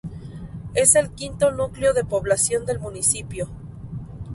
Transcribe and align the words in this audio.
Es 0.73 0.95
el 0.95 1.11
quinto 1.11 1.51
núcleo 1.51 1.93
de 1.93 2.03
población 2.03 2.65
del 2.65 2.79
municipio. 2.79 3.47